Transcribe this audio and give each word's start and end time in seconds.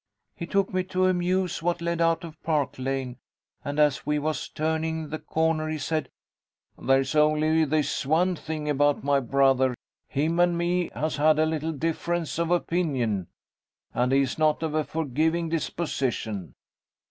He 0.35 0.47
took 0.47 0.73
me 0.73 0.83
to 0.85 1.05
a 1.05 1.13
mews 1.13 1.61
what 1.61 1.79
led 1.79 2.01
out 2.01 2.23
of 2.23 2.41
Park 2.41 2.79
Lane, 2.79 3.17
and, 3.63 3.77
as 3.79 4.03
we 4.03 4.17
was 4.17 4.49
turning 4.49 5.09
the 5.09 5.19
corner, 5.19 5.69
he 5.69 5.77
said, 5.77 6.09
'There's 6.75 7.13
only 7.13 7.65
this 7.65 8.03
one 8.03 8.35
thing 8.35 8.67
about 8.67 9.03
my 9.03 9.19
brother, 9.19 9.75
him 10.07 10.39
and 10.39 10.57
me 10.57 10.89
has 10.95 11.17
had 11.17 11.37
a 11.37 11.45
little 11.45 11.71
difference 11.71 12.39
of 12.39 12.49
opinion, 12.49 13.27
and 13.93 14.11
he 14.11 14.21
is 14.21 14.39
not 14.39 14.63
of 14.63 14.73
a 14.73 14.83
forgiving 14.83 15.49
disposition.' 15.49 16.55